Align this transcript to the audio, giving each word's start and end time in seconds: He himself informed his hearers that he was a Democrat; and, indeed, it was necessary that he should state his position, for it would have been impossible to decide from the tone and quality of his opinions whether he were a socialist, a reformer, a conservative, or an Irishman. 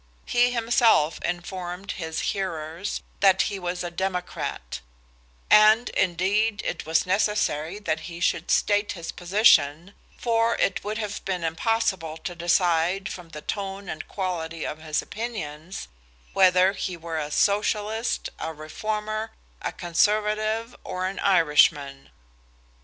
He 0.25 0.49
himself 0.49 1.19
informed 1.23 1.91
his 1.91 2.21
hearers 2.33 3.03
that 3.19 3.43
he 3.53 3.59
was 3.59 3.83
a 3.83 3.91
Democrat; 3.91 4.79
and, 5.47 5.89
indeed, 5.89 6.63
it 6.65 6.87
was 6.87 7.05
necessary 7.05 7.77
that 7.77 7.99
he 8.09 8.19
should 8.19 8.49
state 8.49 8.93
his 8.93 9.11
position, 9.11 9.93
for 10.17 10.55
it 10.55 10.83
would 10.83 10.97
have 10.97 11.23
been 11.23 11.43
impossible 11.43 12.17
to 12.17 12.33
decide 12.33 13.09
from 13.09 13.29
the 13.29 13.43
tone 13.43 13.87
and 13.87 14.07
quality 14.07 14.65
of 14.65 14.79
his 14.79 15.03
opinions 15.03 15.87
whether 16.33 16.73
he 16.73 16.97
were 16.97 17.19
a 17.19 17.29
socialist, 17.29 18.27
a 18.39 18.51
reformer, 18.53 19.29
a 19.61 19.71
conservative, 19.71 20.75
or 20.83 21.05
an 21.05 21.19
Irishman. 21.19 22.09